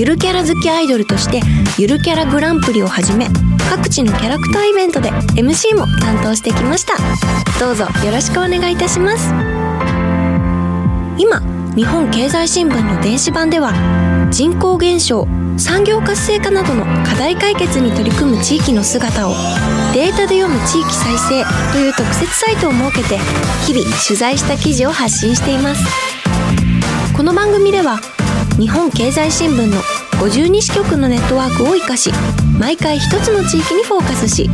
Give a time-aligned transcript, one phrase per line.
[0.00, 1.42] ゆるキャラ好きアイドルとして
[1.76, 3.26] ゆるキャラグランプリをはじめ
[3.68, 6.94] 各地のキャラクターイベントで MC も担当してきました。
[7.62, 9.28] どうぞよろしくお願いいたします。
[11.18, 11.40] 今
[11.76, 13.74] 日本経済新聞の電子版では
[14.30, 19.32] 人口減少産業活性化などの課題解決に取り組む地域の姿を
[19.92, 23.18] データで読む地域再生という特設サイトを設けて
[23.66, 25.84] 日々取材した記事を発信しています。
[27.14, 28.00] この番組では
[28.60, 29.80] 日本経済新聞の
[30.22, 32.12] 52支局のネットワークを生かし
[32.58, 34.50] 毎回一つの地域にフォーカスし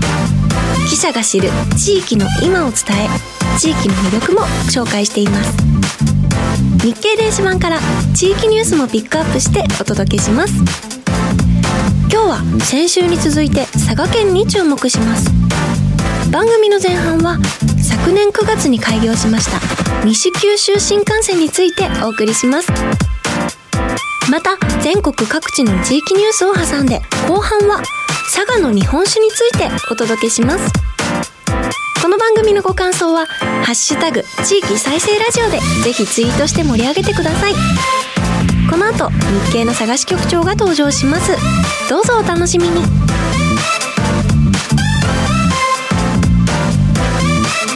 [0.88, 5.56] 記者が知る地域の今を伝え地域の魅力も紹介しています。
[6.84, 7.80] 日経電子版から
[8.14, 10.54] 地域ニュースもピックアップしてお届けします。
[12.08, 15.32] 今日は先週に続いて佐賀県に注目します。
[16.30, 17.38] 番組の前半は
[17.82, 23.15] 昨年9月に開業しました西九州新幹線についてお送りします。
[24.28, 27.80] また全国各地の地域ニュースを挟んで後半は
[28.34, 30.72] 佐賀の日本酒についてお届けします。
[32.02, 33.26] この番組のご感想は
[33.62, 37.54] 「ハッシュタグ地域再生ラジオ」でぜひツイートして盛り上げてください。
[38.68, 41.36] この後日経の佐賀支局長が登場します。
[41.88, 42.82] どうぞお楽しみに。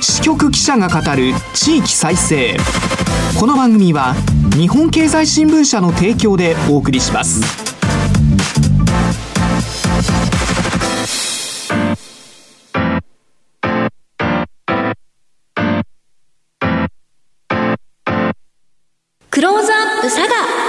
[0.00, 2.56] 支局記者が語る地域再生。
[3.38, 4.16] この番組は
[4.56, 7.40] 日本経済新聞社の提供でお送りします
[19.30, 20.60] クローズアップ佐賀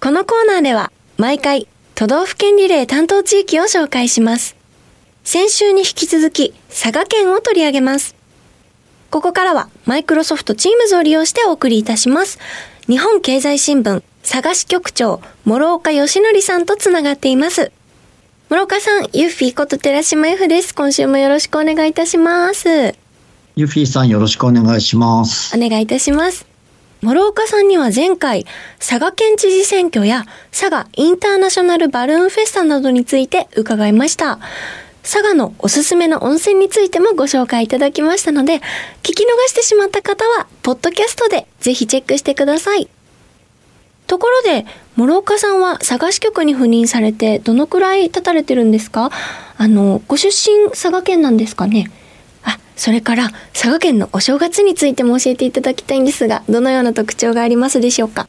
[0.00, 4.57] このコーナーでは毎回都道府県リレー担当地域を紹介します。
[5.30, 8.16] 先週に引き続き佐賀県を取り上げます。
[9.10, 12.38] ここからはマイクロソフトチームズを利用してお送りいたします。
[12.86, 17.72] 日本経済新聞佐賀支局長諸岡義則さんとつながっています。
[18.48, 20.74] 諸岡さん、ユッフィーこと寺島 F です。
[20.74, 22.94] 今週もよろしくお願いいたします。
[23.54, 25.54] ユフィさんよろしくお願いします。
[25.54, 26.46] お願いいたします。
[27.02, 28.46] 諸岡さんには前回、
[28.78, 34.38] 佐賀県知事選挙や佐賀インターナショナルバルーンフェスタなどについて伺いました。
[35.10, 38.60] 佐賀のおすすめの温泉についてもご紹介いただきましたので、聞
[39.14, 42.90] き逃してしまった方は、ポッドキャストでぜひチェックしてください。
[44.06, 44.66] ところで、
[44.96, 49.10] 諸岡さんは佐賀支局に赴任されてどのくらい経たれてるんですか？
[49.56, 51.90] あの、ご出身佐賀県なんですかね？
[52.44, 58.28] あ、それから佐賀県のお正月についても教えていただきたいんですが、どのような特徴がありますでしょうか？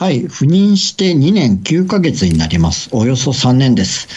[0.00, 2.88] はい、赴任して2年9ヶ月になります。
[2.90, 4.08] およそ3年です。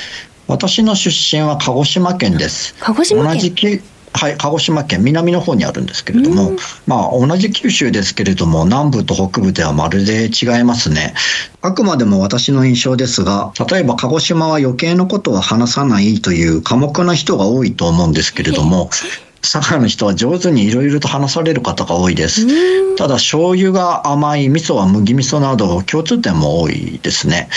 [0.48, 2.76] 私の出身は鹿児島県です。
[2.80, 3.34] 鹿児島県？
[3.34, 3.81] 同じき
[4.16, 6.52] はい、鹿児島県南の方にあるんですけれども、
[6.86, 11.16] まあ同じ九州ですけれども南部と北部ではまるで違いますね。
[11.64, 18.92] あくまでも私の印象ですが、例えば鹿児島は余計なことは話さないという寡黙な人が多いと思うんですけれども、
[19.42, 22.96] 佐賀の人は上手にいろいろと話される方が多いです。
[22.96, 27.50] ただ醤油が甘い、味噌は麦味噌など共通点も多いですね。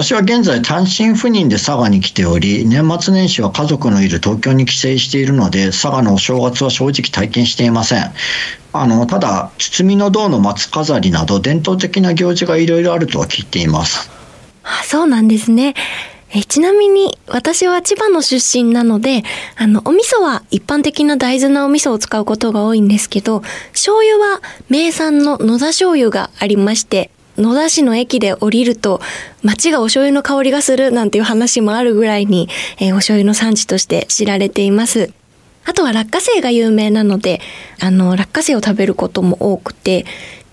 [0.00, 8.12] 私は現在単身赴任で佐賀に来ており、年末年始は家族のいる東京に帰省しているので、佐賀のお正月は正直体験していません。
[8.72, 14.08] あの、ただ、包みの銅の松飾りなど伝統的な行事がいろいろあるとは聞いています。
[14.62, 15.74] あそうなんですね。
[16.30, 19.24] えちなみに私は千葉の出身なので、
[19.56, 23.40] あの、お味噌は一般的な大豆なお味噌を使うことが多いんですけど、
[23.72, 29.00] 醤油は名産の野田醤油がありまして、野田市の駅で降りると、
[29.42, 32.48] 街がお醤油の香りがするなんていう話もあるぐらいに、
[32.78, 35.12] えーお醤油の産地として知られています。
[35.64, 37.40] あとは落花生が有名なので、
[37.80, 40.04] あの、落花生を食べることも多くて、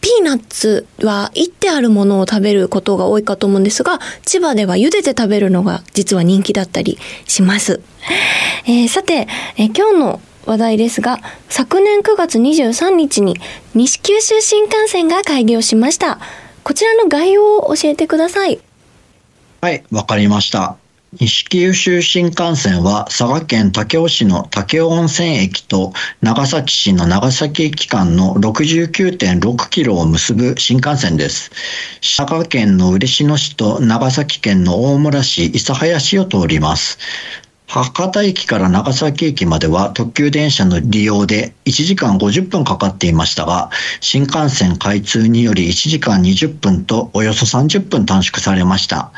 [0.02, 7.82] ピーナッツはいってあるものを食べることが多いかと思うんですが、千葉では茹でて食べるのが実は人気だったりします。
[8.68, 9.28] えーさて、
[9.58, 13.36] えー今日の話題ですが、昨年9月23日に
[13.74, 16.20] 西九州新幹線が開業しました。
[16.66, 18.60] こちらの概要を教えてください。
[19.62, 20.78] はい、わかりました。
[21.20, 31.52] 西九州新幹線は佐賀県武雄市の武雄温泉駅と長崎市の長崎駅間の69.6キロを結ぶ新幹線です。
[32.02, 36.98] 佐賀県の嬉野市と長崎県の大村市、諫早市を通ります。
[37.84, 43.70] 博多駅から長崎駅までは特急電車の利用で1時間50分かかっていましたが、
[44.00, 49.12] 新幹線開通により1時間20分とおよそ30分短縮されました。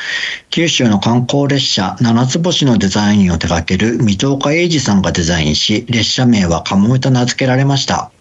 [0.50, 8.12] 九州の観光列車七つ星のデザインを手掛ける水岡英二さんがデザインし、列車名はカモメと名付けられました。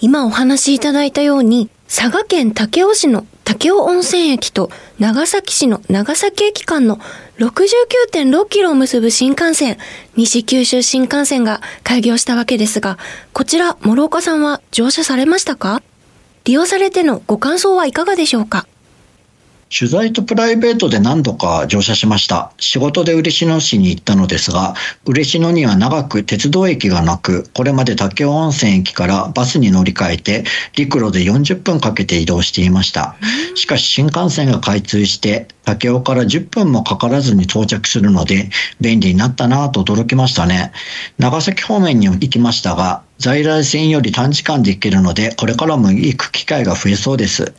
[0.00, 6.98] 今お話しいただいたように、佐賀県武雄市の武雄温泉駅と長崎市の長崎駅間の
[7.38, 9.78] 69.6キロを結ぶ新幹線、
[10.16, 12.98] 西九州新幹線が開業したわけですが、
[13.32, 15.82] こちら、諸岡さんは乗車されましたか？
[16.44, 18.66] 利用されてのご感想はいかがでしょうか？
[19.70, 22.52] 取材とプライベートで何度か乗車しました。
[22.58, 24.74] 仕事で嬉野市に行ったのですが、
[25.04, 30.44] 嬉野には長く鉄道駅がなく、これまで武雄温泉駅からバスに乗り換えて、
[30.74, 33.16] 陸路で40分かけて移動していました。
[33.54, 38.48] しかし新幹線が開通して、武雄から10分もかからずに到着するので、
[38.80, 40.72] 便利になったなぁと驚きましたね。
[41.18, 47.52] 長崎方面に行きましたが、在来線より短時間で行けるので、これからも行く機会が増えそうです。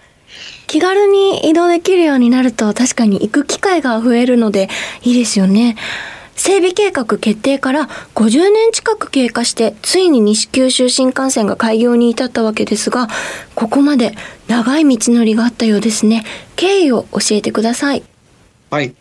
[0.69, 4.69] 気軽に移動できるようになると確かに行く機会が増えるので
[5.01, 5.75] いいですよね。
[6.35, 13.07] 整備計画決定から50年近く経過してついに西九州新幹線が開業に至ったわけですが
[13.55, 14.13] ここまで
[14.47, 16.23] 長い道のりがあったようですね。
[16.55, 18.03] 経緯を教えてください。
[18.69, 18.93] はい。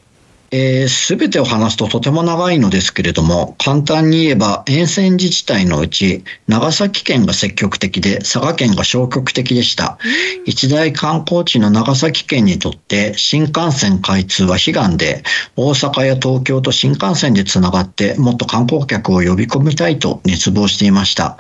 [0.51, 9.99] えー、全てを話すととても長いのですけれども、簡単に言えば沿線自治体のうち、長崎県が積極的で、佐賀県が消極的でした。
[10.47, 15.23] 一大観光地の長崎県にとって、新幹線開通は悲願で、
[15.57, 21.37] 大阪や東京と新幹線でつながって、もっと観光客を呼び込みたいと熱望していました。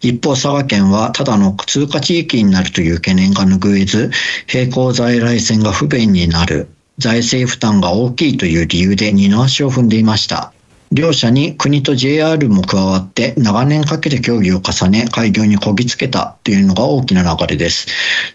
[0.00, 4.10] 一方、佐賀県はただの通過地域になるという懸念が拭えず、
[4.52, 6.68] 並行在来線が不便になる。
[6.98, 10.52] 財政負担が大きいという理由で二の足を踏んでいました。
[10.90, 17.88] 両者に国と JR も加わって長年かけて協議を重ね開業にこぎつけたというのが大きな流れです。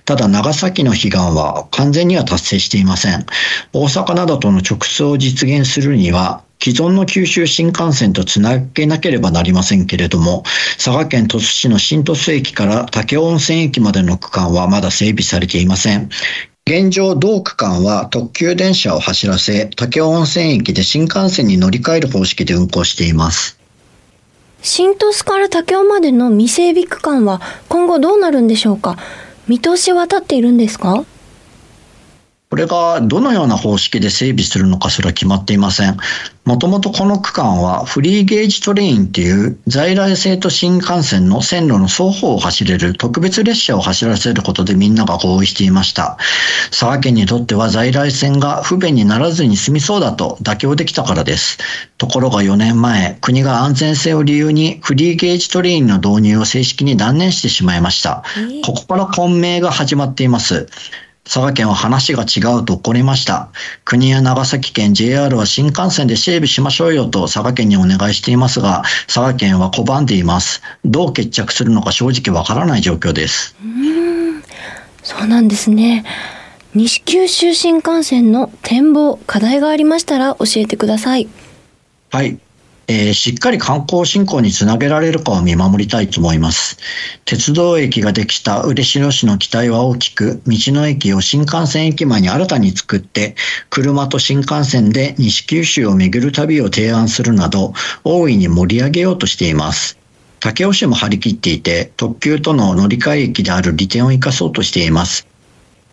[0.06, 3.26] ただ長崎の悲願は完全には達成していません。
[3.74, 10.44] 大阪などとの直通を実現するには既存の九州新幹線とつなげなければなりませんけれども、
[10.78, 16.10] 佐賀県鳥栖市の新鳥栖駅から武雄温泉駅までの区間はまだ整備されていません。
[16.66, 23.60] 現状、同区間は特急電車を走らせ、武雄温泉駅で新幹線に乗り換える方式で運行しています。
[24.62, 28.98] 新鳥栖から武雄までの未整備区間は今後どうなるんでしょうか？
[29.46, 31.04] 見通しは立っているんですか？
[32.54, 35.98] これがどのような方式で整備するのかすら決まっていません。
[36.46, 46.20] もともとこの区間はフリーゲージトレインっていう在来線と新幹線の線路の双方を走れる特別列車を走らせることでみんなが合意していました。
[46.70, 51.58] 佐賀県にとっては在来線が不便にならずに済みそうだと妥協できたからです。
[51.98, 58.24] ところが4年前、国が安全性を理由にフリーゲージトレインの導入を正式に断念してしまいました。
[58.64, 60.68] ここから混迷が始まっています。
[61.26, 63.50] 佐賀県は話が違うと怒りました。
[63.86, 70.62] 国や長崎県 JR は新幹線で整備しましょうよと佐賀県にお願いしていますが、佐賀県は拒んでいます。
[70.84, 73.56] どう決着するのか正直わからない状況です。
[73.64, 74.44] うん、
[75.02, 76.04] そうなんですね。
[76.76, 81.30] 西九州新幹線の展望、課題がありましたら教えてください。
[82.12, 82.38] はい。
[82.88, 86.78] えー、しっかり観光振興につなげられるかを見守りたいと思います。
[87.26, 93.36] 鉄道駅ができた嬉野市の期待は大きく、道の駅を新幹線駅前に新たに作って、
[93.70, 97.74] 車と新幹線で西九州を巡る旅を提案するなど、
[98.04, 99.98] 大いに盛り上げようとしています。
[100.42, 105.26] 武雄市も張り切っていて、特急との乗り換え駅である利点を生かそうとしています。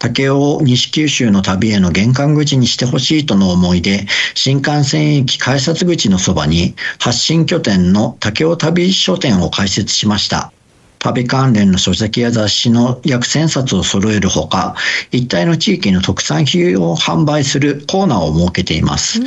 [0.00, 10.52] 竹を西九州の旅への玄関口にしてほしいとの思いで、新幹線駅改札口のそばに発信拠点の竹雄旅書店を開設しました。
[11.00, 14.74] 旅関連の書籍や雑誌の約1000冊を揃えるほか、
[15.12, 19.20] 一帯の地域の特産品を販売するコーナーを設けています。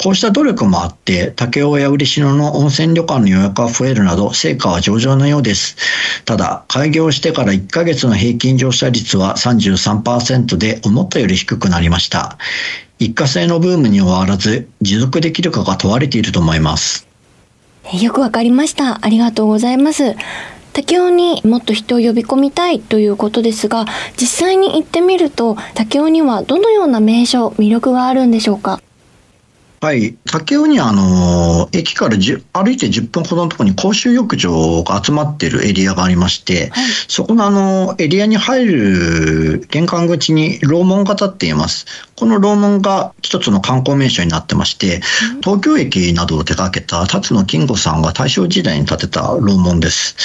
[0.00, 5.76] こうした努力もあって、竹雄や嬉野の温泉旅館の予約が増えるなど、成果は上々のようです。
[6.24, 12.38] ただ、開業してから1ヶ月の平均乗車率は33%で思ったより低くなりました。
[13.00, 17.08] 一過性のブームに終わらず、持続できるかが問われていると思います。
[18.00, 19.04] よくわかりました。
[19.04, 20.14] ありがとうございます。
[20.74, 23.84] 竹雄にもっと人を呼び込みたいということですが、
[24.16, 28.80] 実際に行ってみると、竹雄にはどのような名所、魅力があるんでしょうか？
[29.80, 30.16] はい。
[30.24, 41.86] 竹雄にあの、駅から歩いて10分ほどのところに公衆浴場が集まっているエリアがありまして、はい、そこのあの、エリアに入る玄関口に楼門が立っています。
[42.16, 45.00] この楼門が一つの観光名所になってまして、
[45.44, 50.16] 東京駅などを手掛けた辰野金吾さんが大正時代に建てた楼門です。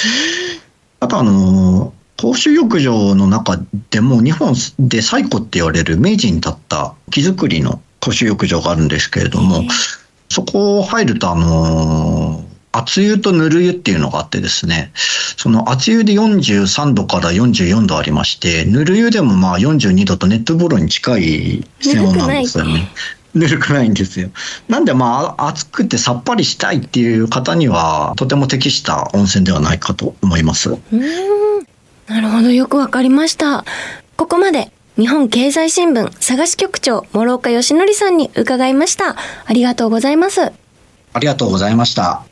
[0.98, 9.64] あとあの、公衆浴場の中でも日本で最古って言われる明治に建った木造りの公衆浴場があるんですけれども、
[10.28, 14.90] そこを入ると、あの熱湯とぬる湯っていうのがあってですね、
[15.36, 22.90] その熱湯で43度から44度ありまして、ぬる湯でもまあ42度とネット風呂に近い性温なんですよね。
[23.34, 24.30] ぬるくないんですよ。
[24.68, 30.70] なんでまあ暑くてさっぱりしたいっていう方にはとても適した温泉ではないかと思います。
[30.70, 30.80] うん
[32.06, 33.64] なるほど、よくわかりました。
[34.16, 39.16] ここまで日本経済新聞佐賀支局長諸岡義則さんに伺いました。
[39.44, 40.52] ありがとうございます。
[41.12, 42.22] ありがとうございました。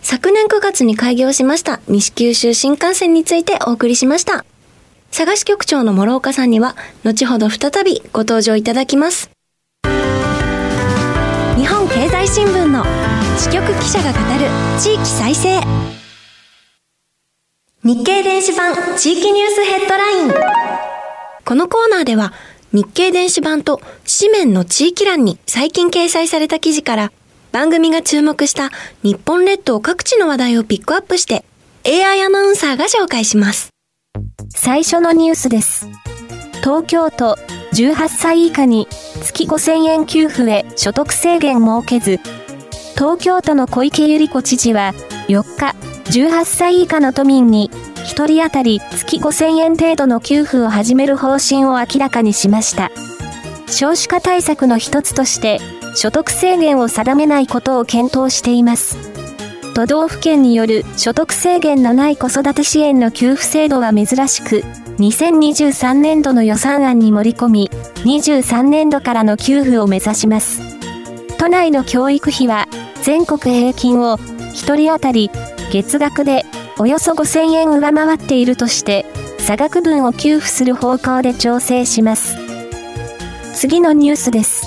[0.00, 4.44] 昨年9月に開業しました西九州新幹線についてお送りしました。
[5.10, 9.30] 佐賀支局長の諸岡さんには後ほど再びご登場いただきます。
[11.56, 12.84] 日本経済新聞の
[13.38, 15.60] 支局記者が語る地域再生。
[17.82, 20.25] 日経電子版地域ニュースヘッドライン。
[21.46, 22.32] このコーナーでは
[22.72, 23.80] 日経電子版と
[24.18, 27.12] 紙面の地域欄に最近掲載された記事から
[27.52, 28.70] 番組が注目した
[29.04, 31.44] 日本列島各地の話題をピックアップして
[31.86, 33.70] AI アナウンサーが紹介します。
[34.48, 35.86] 最初のニュースです。
[36.64, 37.36] 東京都
[37.74, 38.88] 18歳以下に
[39.22, 42.18] 月5000円給付へ所得制限設けず、
[42.96, 44.94] 東京都の小池百合子知事は
[45.28, 45.76] 4日、
[46.18, 47.70] 18歳以下の都民に
[48.06, 52.92] 1人当たり月5000円程度の給付を始める方針を明らかにしました。
[53.66, 55.58] 少子化対策の一つとして、
[55.96, 58.96] 所得制限を定めないことを検討しています。
[59.74, 64.62] 都道府県による所得制限のない子育て支援の給付制度は珍しく、
[65.00, 67.70] 2023年度の予算案に盛り込み、
[68.04, 70.62] 23年度からの給付を目指します。
[71.38, 72.66] 都内の教育費は
[73.02, 75.30] 全国平均を1人当たり
[75.70, 76.46] 月額で
[76.78, 79.06] およそ5000円上回っているとして、
[79.38, 82.36] 差額分を給付する方向で調整します。
[83.54, 84.66] 次のニュースです。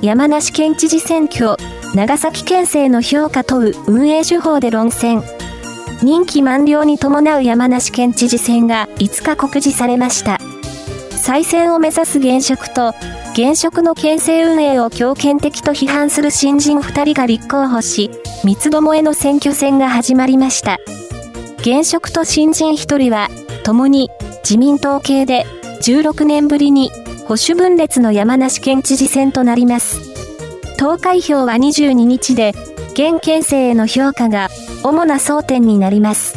[0.00, 1.56] 山梨県知事選挙、
[1.94, 5.24] 長崎県政の評価問う運営手法で論戦。
[6.02, 10.38] 任期満了に伴う山梨県知事選が5日告示されました。
[11.10, 12.94] 再選を目指す現職と、
[13.32, 18.10] 現職の県政運営を強権的と批判する新人2人が立候補し、
[18.44, 20.78] 三つどもえの選挙戦が始まりました。
[21.64, 23.30] 現職と新人1人は、
[23.62, 24.10] 共に
[24.42, 25.46] 自民党系で
[25.80, 26.90] 16年ぶりに
[27.26, 29.98] 保守分裂の山梨県知事選となります。
[30.76, 32.52] 投開票は22日で、
[32.92, 34.50] 現県政への評価が
[34.82, 36.36] 主な争点になります。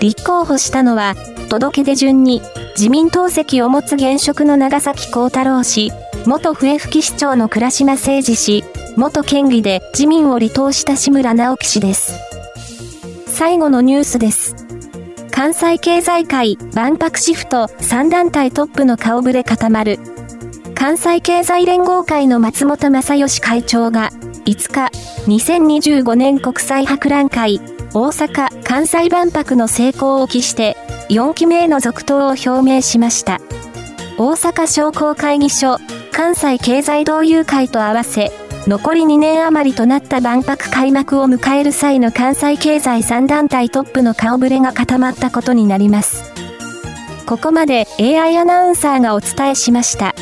[0.00, 1.14] 立候補したのは、
[1.48, 2.42] 届け出順に
[2.76, 5.92] 自民党籍を持つ現職の長崎幸太郎氏、
[6.26, 8.64] 元笛吹市長の倉島誠二氏、
[8.98, 12.31] 元県議で自民を離党した志村直樹氏です。
[13.32, 14.54] 最後のニュースです。
[15.30, 19.98] 関西経済界万博シフト3団体トップの顔ぶれ固まる。
[20.74, 24.10] 関西経済連合会の松本正義会長が
[24.44, 24.90] 5日、
[25.26, 27.60] 2025年国際博覧会
[27.94, 30.76] 大阪・関西万博の成功を期して
[31.08, 33.40] 4期目への続投を表明しました。
[34.18, 35.78] 大阪商工会議所
[36.12, 38.30] 関西経済同友会と合わせ
[38.66, 46.32] 残り2年余りとなった万博開幕を迎える際の関西経済3団体トップの顔ぶれが固まったことになります。
[47.26, 50.14] ここまで AI アナウンサーがお伝えしました。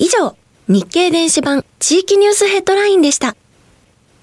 [0.00, 0.36] 以上、
[0.66, 3.36] 日経電子版地域ニュースヘッドラインでした。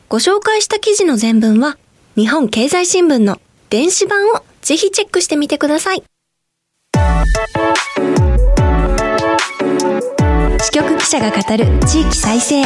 [0.09, 1.77] ご紹介した記事の全文は、
[2.17, 3.39] 日本経済新聞の
[3.69, 6.03] 電子版をぜひチェックしてみてください。
[10.63, 12.61] 支局記者が語る地域再生。
[12.61, 12.65] 引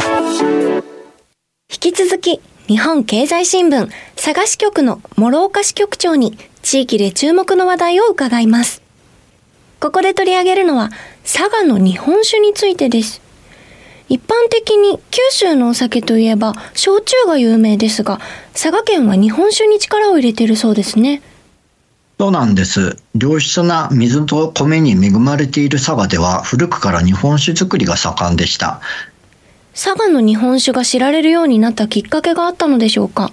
[1.68, 8.82] き続き、日本経済新聞佐賀支局の諸岡支局長に地域で注目の話題を伺います。
[9.80, 10.90] ここで取り上げるのは
[11.24, 13.20] 佐賀の日本酒についてです。
[14.08, 18.20] 一般的に九州のお酒といえば焼酎が有名ですが、
[18.52, 21.20] 佐賀県は日本酒に力を入れているそうですね。
[22.20, 22.96] そうなんです。
[23.14, 28.80] 良質な水と米に恵まれている佐賀では古くから日本酒造りが盛んでした。
[29.72, 33.30] 佐賀の日本酒が知られるようになったきっかけがあったのでしょうか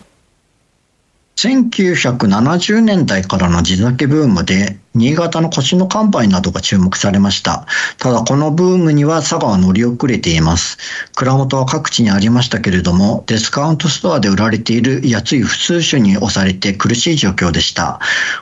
[1.36, 7.68] ？1970年代からの地酒ブームで新潟の腰の乾杯などが注目されました。
[7.98, 10.78] ただこのブームには佐賀は乗り遅れています。
[11.16, 18.00] 蔵元は各地にありましたけれども、デスカウントストアで売られている安い普通種に押されて苦しい状況でした。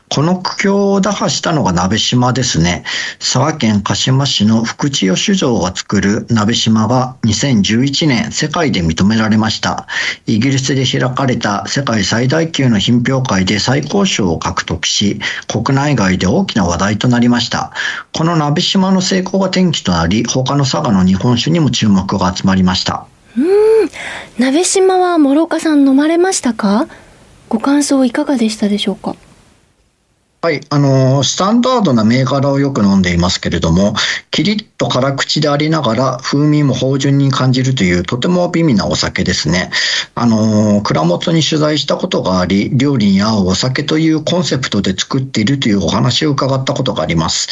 [0.10, 2.84] この苦境を打破したのが鍋島ですね。
[3.18, 9.88] 佐賀県鹿島市の福地吉蔵が作る鍋島が2011年世界で認められました。
[10.28, 17.72] イギリスで開かれた世界最大級の品評会で最高賞を獲得し、国内外で大きな話題となりました。
[18.14, 23.08] この鍋島の成功が転機となり、他の佐賀の日本酒にも注目が集まりました。
[23.38, 23.46] うん、
[24.38, 26.88] 鍋島は諸岡さん飲まれましたか？
[27.50, 29.16] ご感想いかがでしたでしょうか？
[30.44, 33.94] はい、あの、スタンダードな銘柄をよく飲んでいますけれども、
[34.30, 39.72] キリッと辛口でありながら風味も芳醇に感じるというとても美味なお酒ですね。
[40.16, 47.48] あの、蔵元に取材したことがあり、料理に合うお酒というコンセプトで作っているというお話を伺ったことがあります。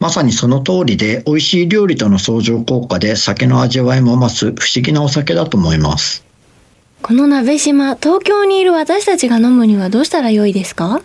[0.00, 6.24] まさにその通りで、美味しい料理との相乗効果で酒の味わいも増す不思議なお酒だと思います。
[7.02, 11.02] この鍋島、東京にいる私たちが飲むにはどうしたらよいですか？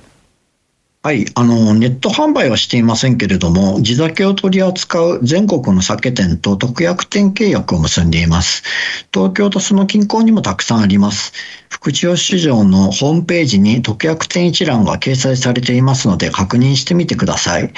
[1.03, 8.63] はい、あの、ネット販売はしていませんけれども、地酒を取り扱う全国の酒店と特約店契約を結んでいます。
[9.13, 11.31] 東京とその近郊にもたくさんあります。
[11.69, 17.71] 福千代市場のホームページに特約店一覧が掲載されていますので確認してみてください。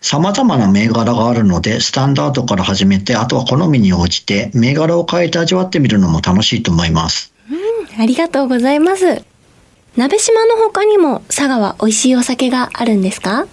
[0.00, 7.32] 様々な銘柄があるので、スタンダードから始めて、あとは好みに応じて銘柄を変えて味わってみるのも楽しいと思います。
[7.50, 9.37] うん、ありがとうございます。
[9.96, 13.46] 鍋島の他にも佐賀は美味しいお酒があるんですか？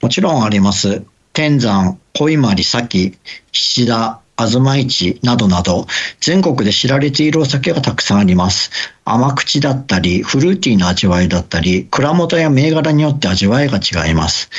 [0.00, 1.02] もちろんあります。
[1.32, 3.16] 天山、小今里崎、
[3.52, 5.86] 菱田、東市などなど
[6.20, 8.70] 全国で知られているお酒がたくさんあります。
[9.04, 14.50] 甘口だったり、フルーティーな味わいだったり、蔵元や銘柄によって味わいが違います。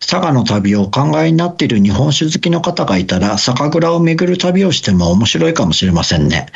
[0.00, 6.46] 佐賀の旅をお考えになっている日本酒好きの方がいたら、酒蔵を巡る旅をしても面白いかもしれませんね。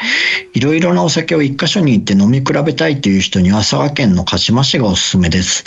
[0.54, 5.64] いろいろなお酒を一箇所に行って飲み比べたいという人には佐賀県の鹿島市がおすすめです。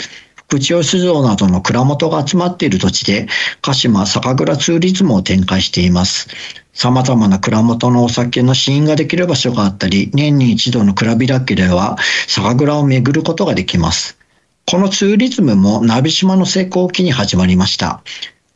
[0.48, 3.26] 福千代酒造などの蔵元が集まっている土地で、
[3.62, 6.28] 鹿島酒蔵ツーリズムを展開しています。
[6.72, 11.96] 様々な蔵元のお酒の試飲ができる場所があったり、年に一度の蔵開きでは
[12.28, 14.18] 酒蔵を巡ることができます。
[14.66, 18.02] このツーリズムも鍋島の成功期に始まりました。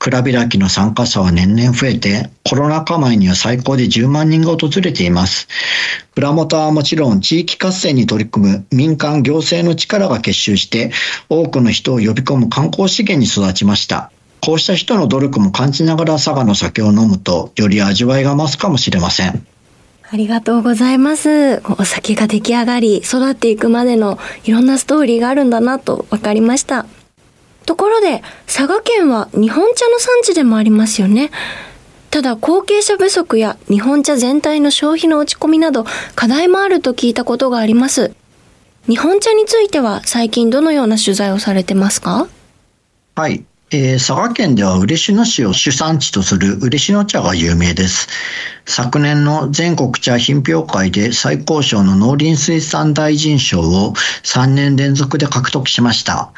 [0.01, 5.47] 蔵開きの参加者は年々増えて、コロナ禍前には最高で10万人が訪れています。
[6.15, 10.91] 蔵元はもちろん地域活性に取り組む民間行政の力が結集して、
[11.29, 14.11] 多くの人を呼び込む観光資源に育ちました。
[14.41, 19.47] こうした人の努力も感じながら佐賀の酒を飲むと、より味わいが増すかもしれません。
[20.11, 21.61] ありがとうございます。
[21.79, 26.87] お酒が出来上がり、育っていくまでのいろんなストーリーがあるんだなと分かりました。
[27.70, 31.30] ところで、佐賀県は日本茶の産地でもありますよね。
[32.11, 38.12] ただ後継者不足や日本茶全体の消費の落ち込みなど課題もあると聞いたことがあります。
[38.88, 42.26] 日本茶については最近どのような取材をされてますか？
[43.14, 43.44] はい。
[43.70, 48.09] えー、佐賀県では嬉野市を主産地とする嬉野茶が有名です。
[48.66, 56.33] 昨年の全国茶品評会で最高賞の農林水産大臣賞を3年連続で獲得しました。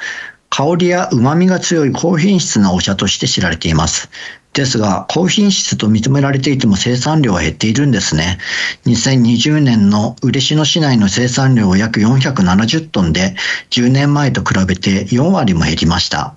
[0.54, 4.10] 香りや旨味が強い高品質なお茶として知られています。
[4.52, 8.36] ですが、高品質と認められていても生産量は減っているんですね。
[8.84, 13.34] 2020年の嬉野市内の生産量は約470トンで、
[13.70, 16.34] 10年前と比べて4割も減りました。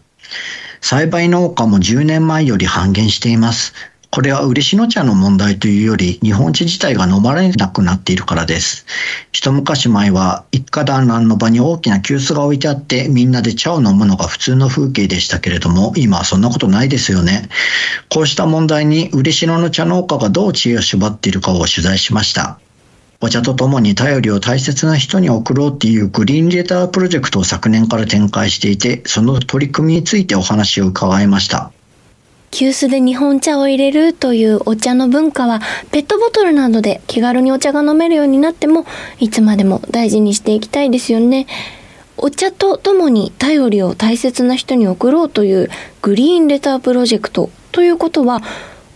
[0.79, 3.73] 栽培農家も10年前より半減しています。
[4.15, 8.85] これは嬉野茶の問題というより、日本茶自体が飲まれなくなっているからです。
[9.33, 17.49] 一昔前は、一家団らんの場に大きな急須が置いてあって、みんなで茶を飲むのが普通の風景でしたけれども、今はそんなことないですよね。
[18.07, 22.57] こうした問題に、嬉野の茶農家がどう知恵を絞っているかを取材しました。
[23.19, 31.73] お茶とともに頼りを大切な人に送ろうっていうグリーンレタープロジェクトを昨年から展開していて、その取り組みについてお話を伺いました。
[32.55, 35.59] 急須で日本茶を入れるというお茶の文化は
[35.91, 38.85] ペットボトルなどで気軽にお茶が飲めるようになっても
[39.19, 41.47] いつまでも大事にしていきたいですよね。
[42.15, 45.69] お茶とともに頼りを大切な人に送ろうという
[46.01, 48.41] グリーンレタープロジェクトということは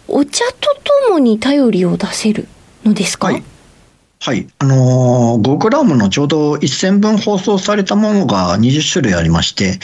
[0.08, 0.74] お茶と
[1.06, 2.48] ともに頼りを出せる
[2.86, 3.44] のですか、はい
[4.22, 4.50] はい。
[4.60, 9.80] あのー、5グラムのちょうど1000分包装されたものが20種類ありまして、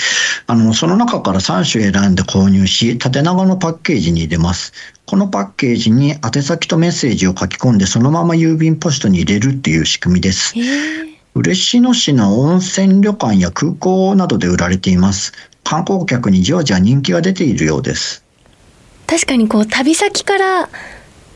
[0.45, 4.74] あの、その中から3種選んで購入し、縦長のパッケージに入れます。
[5.06, 10.54] このパッケージに宛先とメッセージを書き込んで、そのまま郵便ポストに入れるっていう仕組みです。
[11.34, 15.32] 嬉野市の温泉旅館や空港などで売られています。
[15.63, 18.26] 観光客にじわじわ人気が出ているようです。
[19.08, 20.69] 確かにこう旅先から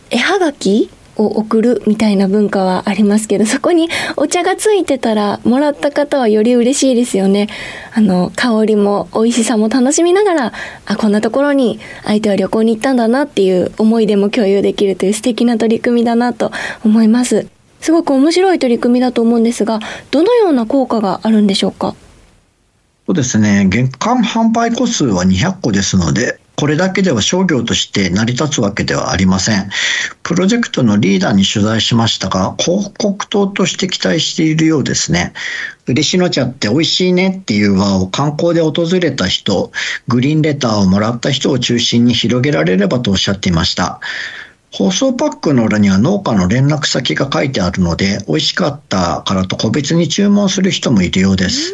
[0.10, 7.48] 絵はがきを送るみたいな文化はありますけど そこにお茶がついてたらもらった方はより嬉しいですよね。
[7.94, 10.54] あの香りも美味しさも楽しみながら
[10.86, 16.52] あこんなところに相手は旅行に行ったんだなっていう思い出も共有できるという素敵な取り組みだなと
[16.86, 17.48] 思います。
[17.82, 19.80] すごく面白い取り組みだと思うんですが
[20.12, 21.96] どのような効果があるんでしょうか？
[23.08, 23.66] そうですね。
[23.70, 29.70] 月間販売個数は200個ですのでこれだけでは商業として成り立つわけではありません。
[30.24, 35.32] プロジェクトのリーダーに取材しましたが、広告塔として期待しているようですね。
[35.88, 39.72] 嬉野茶って美味しいねっていう輪を観光で訪れた人、
[40.10, 44.02] グリーンレターをもらった人を中心に広げられればとおっしゃっていました。
[44.74, 51.74] 放送パックの裏には農家の連絡先が書いてあるので、美味しかったからと個別に注文する人もいるようです。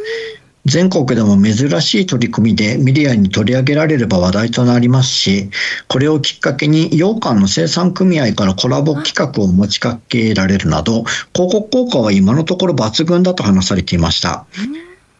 [0.66, 5.50] 全国でも珍しい取り組みでメディアに取り上げられれば話題となりますし、
[5.88, 11.04] これをきっかけに羊羹の生産組合からコラボ企画を持ちかけられるなど、
[11.36, 14.46] 広告効果は今のところ抜群だと話されていました。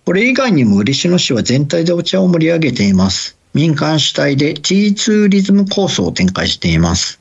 [0.06, 3.38] これ以外にも嬉野市は全体でお茶を盛り上げています。
[3.54, 7.20] 民間主体で T ツーリズム構想を展開しています。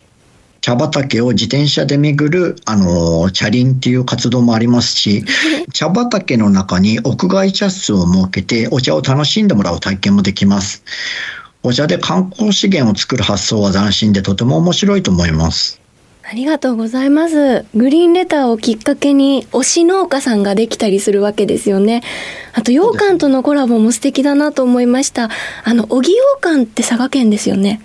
[0.64, 5.22] 茶畑を自転車で巡る、あの、茶林っていう活動もありますし、
[5.74, 10.82] 茶畑の中に屋外茶室を設けてお茶を楽しんでもらう体験もできます。
[11.62, 15.78] お茶で観光資源を作る発想は斬新でとても面白いと思います。
[16.22, 17.66] ありがとうございます。
[17.74, 22.02] グリーンレターをきっかけに推し農家さんができたりするわけですよね。
[22.54, 25.28] あと、羊羹とのコラボも素敵だなと思いました。
[25.64, 27.82] あの、小木羊羹って佐賀県ですよね。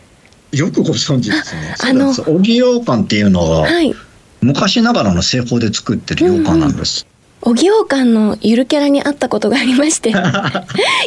[0.52, 1.76] よくご存知ですね。
[1.80, 3.94] あの、荻羊羹っていうのは、はい、
[4.42, 7.06] 昔ながらの製法で作ってる羊羹なんです。
[7.42, 10.12] おぎようかんのゆるキャラに会ったことがありまして、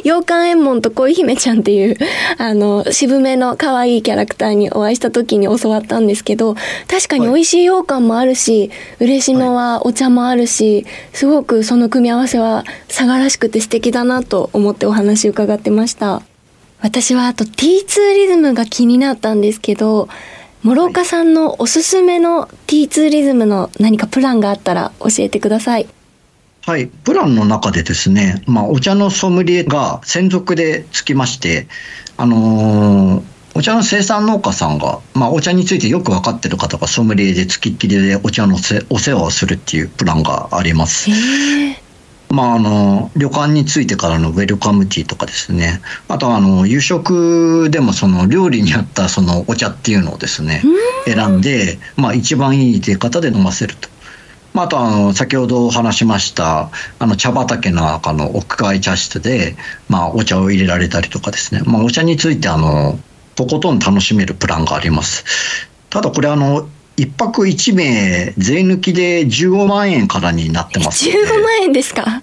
[0.02, 1.96] 羊羹えんもんと恋姫ちゃんっていう、
[2.38, 6.54] あの、渋めの可愛いキャラクターにお会いした時に教わったんですけど、
[6.88, 16.22] 確かに美味しい羊羹もあるし、嬉野はお茶もあるし、すごくその組み合わせは佐賀らしくて素敵だなと思ってお話伺ってました。
[16.82, 20.08] 私はあと T ツーリズムが気になったんですけど、
[20.64, 25.86] 諸岡さんのおすすめの T ツーリズムの何かプランがあったら教えてください。
[26.64, 31.66] はい、プランの中でですね、まあ、お茶のソムリエが専属でつきまして、
[32.16, 33.22] あのー、
[33.54, 41.10] お茶の生産農家さんが、まあ、お茶についてよく分かってる方がソムリエでつきっきりでお茶のせお世話をするっていうプランがあります。
[42.32, 50.62] まあ、あの旅館に着いてからのウェルカムティーとかですねあとはあの夕食でもその料理に合ったそのお茶っていうのをですね
[51.04, 53.90] 選んで、まあ、一番いい出方で飲ませると。
[54.54, 59.56] まあ、あとあの先ほど話しましたあの茶畑の中の屋外茶室で、
[59.88, 62.98] まあ、お茶を入れられたりとかですね、まあ、お茶についてあの
[63.34, 65.24] とことん楽しめるプランがあります。
[65.90, 71.18] ただこれあの一泊一名税抜きで15万円からになってますので。
[71.26, 72.22] 15万円ですか？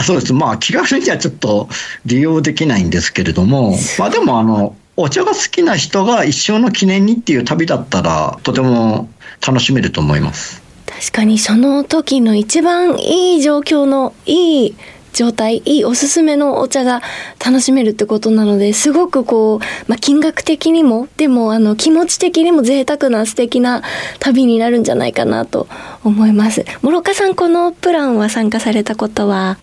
[0.00, 0.32] そうです。
[0.32, 1.68] まあ気軽にはちょっと
[2.06, 3.76] 利用できないんですけれども。
[3.98, 9.08] まあでもあのお茶が好きな人が一生の記念にっていう旅だったらとても
[9.46, 10.62] 楽しめると思います。
[10.86, 14.76] 確かにその時の一番いい状況のいい
[15.18, 17.02] 状態いいおすすめのお茶が
[17.44, 23.82] 楽しめるってことなのですごくこう、まあ、金額的にもでもあの気持ち的にも贅沢な素敵な
[24.20, 25.66] 旅になるんじゃないかなと
[26.04, 26.64] 思います。
[26.82, 29.58] 諸岡さんこのプランは参加されたことは？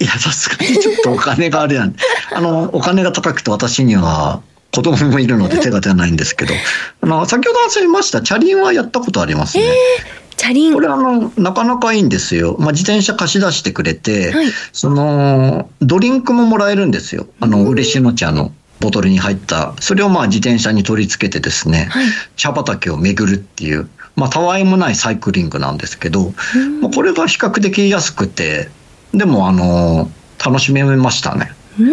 [0.00, 0.76] いやさすがに。
[0.76, 1.98] ちょっとお金があれなんで
[2.34, 4.42] あのお金が高くて私には
[4.74, 6.54] 子供もいるので手が出ないんですけど、
[7.00, 9.64] あの、先ほど忘れました、チャリンはやったことありますね。
[9.64, 12.56] えーチャリンこれあの、なかなかいいんですよ。
[12.58, 17.26] まあ、自転車貸し出してくれて、はい、その、ドリンクももらえるんですよ。
[17.40, 18.50] あの、嬉野茶の
[18.80, 19.74] ボトルに入った。
[19.80, 26.32] それをまあ自転車に取り付けてですね、はい、茶畑を巡るっていう、まあ、たわいもないサイクリングなんですけど、
[26.80, 28.70] まあ、これが比較的安くて、
[29.12, 30.10] でもあの、
[30.42, 31.52] 楽しめましたね。
[31.78, 31.86] うん、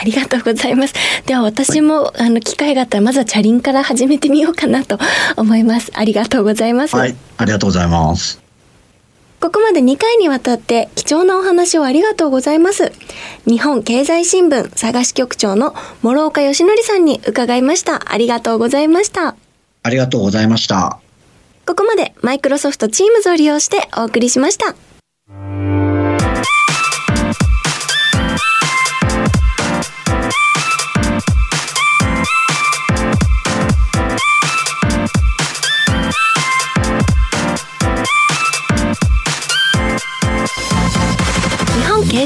[0.00, 0.94] ありがとうございます。
[1.26, 4.98] では私も、あの機会があったらまずはチャリンから始めてみようかなと
[5.36, 5.90] 思います。
[5.94, 6.96] ありがとうございます。
[6.96, 8.44] はい、ありがとうございます。
[9.40, 12.92] ここまで2回にわたって貴重なお話をありがとうございます。
[13.46, 18.10] 日本経済新聞佐賀支局長の諸岡義則さんに伺いました。
[18.10, 19.36] ありがとうございました。
[19.82, 20.98] ありがとうございました。
[21.66, 24.74] ここまでマイクロソフト Teams を利用してお送りしました。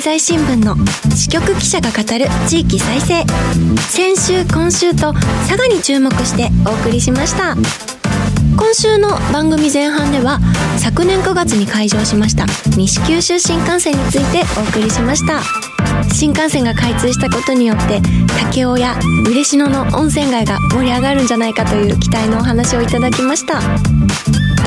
[0.08, 0.74] 済新聞の
[1.14, 3.26] 支局記者が語る地域再生。
[3.90, 7.54] 先週今週と佐賀に注目してお送りしました。
[8.56, 10.40] 今週の番組前半では
[10.78, 15.42] 昨年9月に開場しました西九州新幹線についてお送りしました。
[16.14, 18.00] 新幹線が開通したことによって
[18.50, 23.60] 武雄や嬉野の温泉街が盛り上がるんじゃないかという期待のお話をいただきました。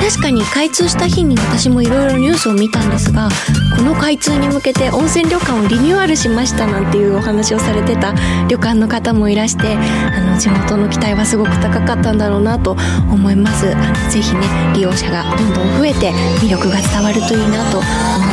[0.02, 3.28] 確かに開通した日に私もいろいろニュースを見たんですが
[3.76, 8.12] この開通に向けて温泉旅館をリニューアルしましたなんていうお話をされてた
[8.48, 12.72] 旅館の方もいらしてあの地元の期待はすごく高かったんだろうなと
[13.10, 13.72] 思います。
[13.72, 14.40] あのぜひね
[14.74, 16.12] 利用者がどんどん増えて
[16.42, 17.88] 魅力が伝わるといいなと思い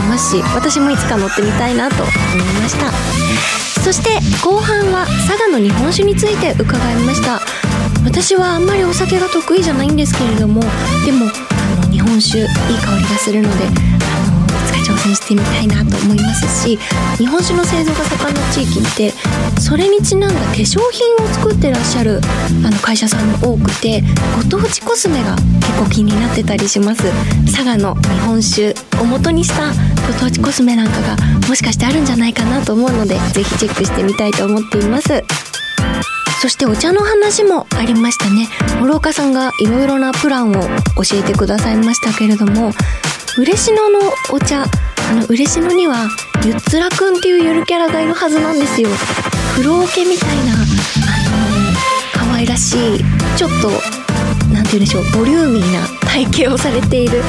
[0.10, 2.92] ますし私もいつか乗ってみたいなと思いました。
[3.82, 7.40] そして後半は佐賀の日本酒について伺いました。
[8.04, 10.62] 私はあんまりお酒が得意じゃないんですけれども
[11.06, 11.26] でも
[12.20, 12.48] 日本酒いい
[12.80, 16.78] 香りがするのであのいつか挑戦してみたいなと思いますし
[17.18, 19.14] 日本酒の製造が盛んな地域って
[19.62, 22.20] それにちなんだ化粧品を作ってらっしゃる
[22.66, 24.04] あの会社さんも多くて
[24.36, 27.04] ご当地コスメが結構気になってたりします。
[27.46, 29.70] 佐賀の日本酒を元にした
[30.06, 31.16] ご当地コスメなんかが
[31.48, 35.49] もしかしてあるんじゃないかなと思うのでぜひチェックしてみたいと思っています。
[36.42, 38.48] そしてお茶の話もありましたね。
[38.80, 42.72] 諸岡さんがいろいろなプランを教えてくださいましたけれども
[43.38, 44.00] 嬉野の
[44.32, 44.68] お茶あ
[45.14, 46.08] の嬉野には
[46.46, 48.90] ゆっつらくんっていうゆるキャラがいるはずなんですよ。
[49.52, 50.66] 風呂桶みたいなあの
[52.32, 53.00] 可愛らしい
[53.36, 53.70] ちょっと
[54.54, 57.22] 何て言うんでしょうボリューミーな体型をされている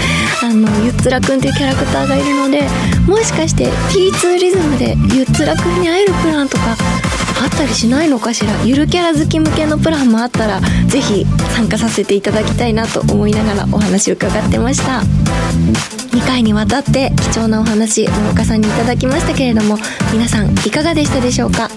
[0.43, 2.63] あのゆっつらくんっていうキャラクターがいるので
[3.09, 6.77] もしかして T2 リズムでゆっつらくんに会えるプランとか
[7.43, 8.53] あったりしないのかしら？
[8.65, 11.25] ゆるキャラ好き向けのプランもあったら是非
[11.55, 15.03] 参加させていただきたいなと思いながらお話を伺ってました。
[16.17, 19.79] 2回にわたって貴重なお話諸岡さんにいただきましたけれども
[20.13, 21.69] 皆さんいかがでしたでしょうか？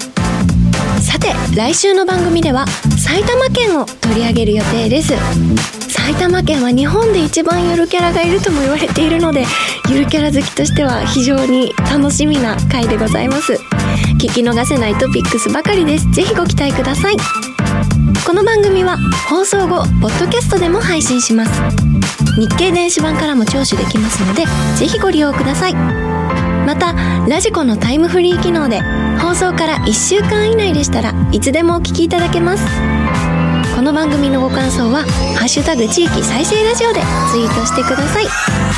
[0.99, 2.65] さて来週の番組では
[2.97, 5.13] 埼玉県を取り上げる予定です。
[5.89, 9.45] 埼玉県は日本で一番ゆるキャラがいるとも言われているので
[9.89, 13.57] ゆるキャラ好きとしては非常に楽しみな回でございます。
[14.17, 16.09] 聞き逃せないトピックスばかりです。
[16.11, 17.17] ぜひご期待ください。
[18.25, 18.97] この番組は
[19.29, 21.51] 放送後ポッドキャストでも配信します。
[22.37, 24.45] 日経電子版からも聴取できますので
[24.77, 25.73] ぜひご利用ください。
[25.73, 26.93] また
[27.27, 28.81] ラジコのタイムフリー機能で
[29.19, 32.65] 放送から1週間以内でしたらいつでもお聞きいただけます。
[33.75, 35.03] この番組のご感想は
[35.35, 37.01] 「ハッシュタグ地域再生ラジオ」で
[37.31, 38.27] ツイートしてください。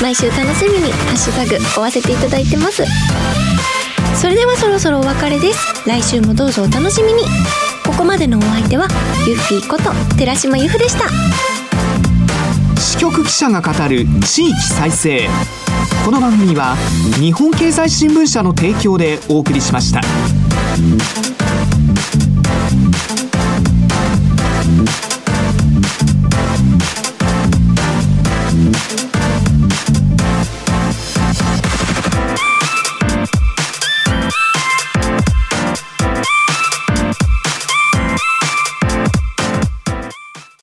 [0.02, 2.82] 毎週楽しみにハッシュタグ追わせていただいてます。
[4.20, 5.86] それではそろそろお別れです。
[5.86, 7.22] 来週もどうぞお楽しみに。
[7.84, 8.88] ここまでのお相手は
[9.26, 11.08] ユッフィーこと寺島由布でした。
[12.80, 15.28] 支局記者が語る地域再生。
[16.04, 16.76] この番組は
[17.20, 20.00] 日本経済新聞社の提供でお送りしました。